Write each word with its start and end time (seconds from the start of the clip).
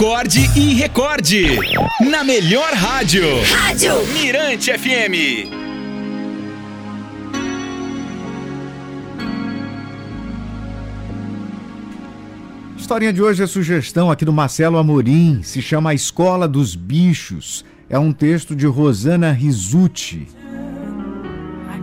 Acorde 0.00 0.40
e 0.56 0.72
recorde. 0.72 1.58
Na 2.10 2.24
melhor 2.24 2.72
rádio. 2.72 3.22
Rádio 3.52 3.92
Mirante 4.14 4.72
FM. 4.72 5.52
A 12.74 12.80
historinha 12.80 13.12
de 13.12 13.20
hoje 13.20 13.42
é 13.42 13.46
sugestão 13.46 14.10
aqui 14.10 14.24
do 14.24 14.32
Marcelo 14.32 14.78
Amorim, 14.78 15.42
se 15.42 15.60
chama 15.60 15.90
A 15.90 15.94
Escola 15.94 16.48
dos 16.48 16.74
Bichos. 16.74 17.62
É 17.86 17.98
um 17.98 18.10
texto 18.10 18.56
de 18.56 18.64
Rosana 18.64 19.32
Risucci. 19.32 20.28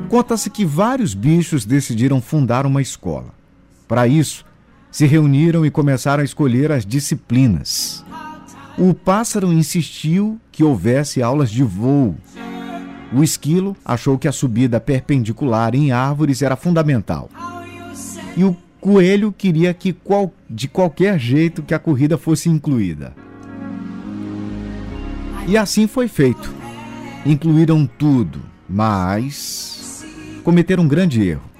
Conta-se 0.10 0.50
que 0.50 0.66
vários 0.66 1.14
bichos 1.14 1.66
decidiram 1.66 2.20
fundar 2.20 2.66
uma 2.66 2.82
escola. 2.82 3.30
Para 3.88 4.08
isso, 4.08 4.44
se 4.92 5.06
reuniram 5.06 5.66
e 5.66 5.72
começaram 5.72 6.22
a 6.22 6.26
escolher 6.26 6.72
as 6.72 6.86
disciplinas. 6.86 8.04
O 8.78 8.94
pássaro 8.94 9.52
insistiu 9.52 10.40
que 10.52 10.64
houvesse 10.64 11.22
aulas 11.22 11.50
de 11.50 11.64
voo. 11.64 12.16
O 13.12 13.24
esquilo 13.24 13.76
achou 13.84 14.18
que 14.18 14.28
a 14.28 14.32
subida 14.32 14.80
perpendicular 14.80 15.74
em 15.74 15.92
árvores 15.92 16.42
era 16.42 16.56
fundamental. 16.56 17.30
E 18.36 18.44
o 18.44 18.56
coelho 18.80 19.34
queria 19.36 19.74
que 19.74 19.94
qual, 19.94 20.32
de 20.50 20.68
qualquer 20.68 21.20
jeito 21.20 21.64
que 21.64 21.74
a 21.74 21.80
corrida 21.80 22.18
fosse 22.18 22.50
incluída. 22.50 23.14
E 25.48 25.58
assim 25.58 25.88
foi 25.88 26.08
feito. 26.08 26.54
Incluíram 27.26 27.90
tudo, 27.98 28.42
mas 28.70 30.06
cometeram 30.44 30.84
um 30.84 30.88
grande 30.88 31.22
erro 31.22 31.57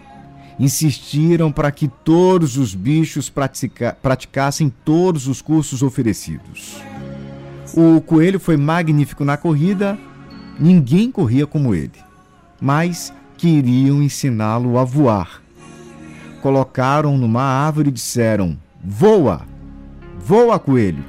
insistiram 0.60 1.52
para 1.52 1.72
que 1.72 1.88
todos 1.88 2.58
os 2.58 2.74
bichos 2.74 3.30
pratica 3.30 3.98
praticassem 4.02 4.72
todos 4.84 5.28
os 5.28 5.42
cursos 5.42 5.84
oferecidos. 5.84 6.82
O 7.76 8.02
coelho 8.02 8.40
foi 8.40 8.58
magnífico 8.58 9.24
na 9.24 9.38
corrida, 9.38 10.00
ninguém 10.60 11.12
corria 11.12 11.46
como 11.46 11.76
ele, 11.76 11.92
mas 12.60 13.14
queriam 13.38 14.02
ensiná-lo 14.02 14.78
a 14.78 14.84
voar. 14.84 15.42
Colocaram 16.42 17.18
numa 17.18 17.44
árvore 17.44 17.90
e 17.90 17.94
disseram: 17.94 18.58
Voa! 18.84 19.42
Voa, 20.20 20.58
coelho! 20.58 21.04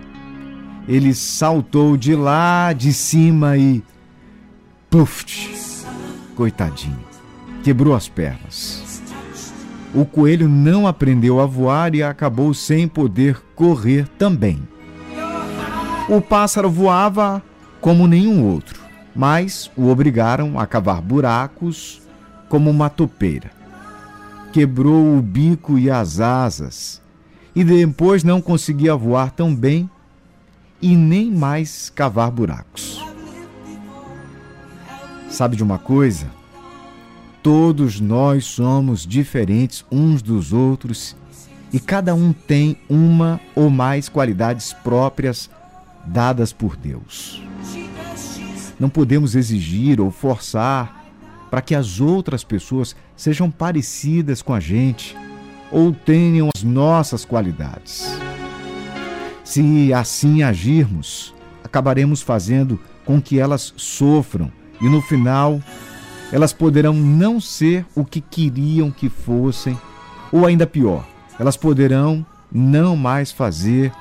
Ele 0.87 1.15
saltou 1.15 1.97
de 1.97 2.15
lá 2.15 2.73
de 2.73 2.93
cima 2.93 3.57
e. 3.57 3.83
Puf! 4.91 5.27
Coitadinho, 6.35 7.05
quebrou 7.63 7.95
as 7.95 8.09
pernas. 8.09 8.88
O 9.95 10.05
coelho 10.05 10.49
não 10.49 10.87
aprendeu 10.87 11.41
a 11.41 11.47
voar 11.47 11.95
e 11.95 12.03
acabou 12.03 12.53
sem 12.53 12.87
poder 12.87 13.41
correr 13.55 14.07
também. 14.19 14.63
O 16.09 16.21
pássaro 16.21 16.71
voava 16.71 17.43
como 17.81 18.07
nenhum 18.07 18.45
outro, 18.45 18.81
mas 19.15 19.71
o 19.77 19.89
obrigaram 19.89 20.59
a 20.59 20.67
cavar 20.67 21.01
buracos 21.01 22.03
como 22.49 22.71
uma 22.71 22.91
topeira. 22.91 23.51
Quebrou 24.53 25.17
o 25.17 25.23
bico 25.23 25.79
e 25.79 25.91
as 25.91 26.21
asas, 26.21 27.03
e 27.55 27.65
depois 27.65 28.23
não 28.25 28.41
conseguia 28.41 28.95
voar 28.95 29.31
tão 29.31 29.55
bem 29.55 29.89
e 30.81 30.97
nem 30.97 31.31
mais 31.31 31.91
cavar 31.91 32.31
buracos. 32.31 33.05
Sabe 35.29 35.57
de 35.57 35.63
uma 35.63 35.79
coisa? 35.79 36.38
Todos 37.43 38.01
nós 38.01 38.45
somos 38.45 39.07
diferentes 39.07 39.85
uns 39.91 40.23
dos 40.23 40.53
outros 40.53 41.17
e 41.73 41.79
cada 41.79 42.15
um 42.15 42.33
tem 42.33 42.77
uma 42.89 43.41
ou 43.55 43.71
mais 43.71 44.09
qualidades 44.09 44.73
próprias 44.73 45.51
dadas 46.05 46.53
por 46.53 46.77
Deus. 46.77 47.43
Não 48.79 48.89
podemos 48.89 49.35
exigir 49.35 50.01
ou 50.01 50.11
forçar 50.11 51.07
para 51.51 51.61
que 51.61 51.75
as 51.75 52.01
outras 52.01 52.45
pessoas 52.45 52.95
sejam 53.17 53.51
parecidas 53.51 54.43
com 54.43 54.53
a 54.53 54.61
gente 54.61 55.17
ou 55.71 55.93
tenham 55.93 56.49
as 56.55 56.63
nossas 56.63 57.25
qualidades. 57.25 58.07
Se 59.45 59.93
assim 59.93 60.43
agirmos, 60.43 61.35
acabaremos 61.65 62.23
fazendo 62.23 62.79
com 63.05 63.21
que 63.21 63.39
elas 63.39 63.73
sofram 63.77 64.53
e 64.81 64.89
no 64.89 65.01
final 65.01 65.61
elas 66.33 66.53
poderão 66.53 66.93
não 66.93 67.41
ser 67.41 67.87
o 67.95 68.05
que 68.05 68.21
queriam 68.21 68.91
que 68.91 69.09
fossem, 69.09 69.79
ou 70.31 70.47
ainda 70.47 70.67
pior, 70.67 71.07
elas 71.39 71.57
poderão 71.57 72.25
não 72.51 72.97
mais 72.97 73.31
fazer 73.33 73.93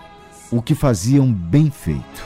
o 0.51 0.61
que 0.61 0.75
faziam 0.75 1.31
bem 1.31 1.69
feito. 1.69 2.25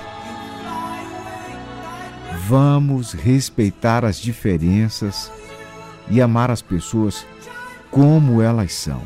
Vamos 2.48 3.14
respeitar 3.14 4.04
as 4.04 4.18
diferenças 4.18 5.32
e 6.10 6.22
amar 6.22 6.52
as 6.52 6.62
pessoas 6.62 7.26
como 7.90 8.42
elas 8.42 8.74
são. 8.74 9.02